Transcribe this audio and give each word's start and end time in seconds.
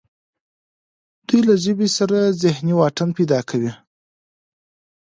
دوی 1.27 1.41
له 1.49 1.55
ژبې 1.63 1.87
سره 1.97 2.17
ذهني 2.43 2.73
واټن 2.75 3.09
پیدا 3.17 3.39
کوي 3.49 3.71